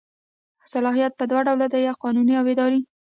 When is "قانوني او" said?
2.03-2.45